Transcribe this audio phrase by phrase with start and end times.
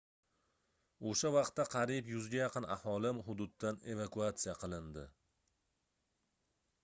[1.09, 5.03] oʻsha vaqtda qariyb 100 ga yaqin aholi hududdan evakuatsiya qilindi